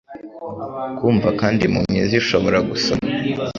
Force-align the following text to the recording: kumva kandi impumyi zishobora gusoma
kumva 0.97 1.29
kandi 1.39 1.61
impumyi 1.63 2.01
zishobora 2.11 2.57
gusoma 2.69 3.05